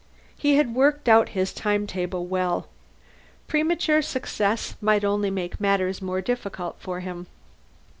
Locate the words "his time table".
1.37-2.25